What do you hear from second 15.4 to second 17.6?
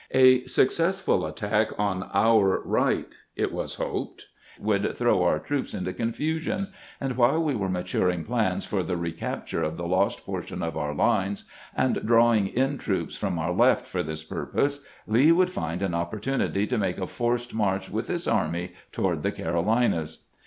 find an opportunity to make a forced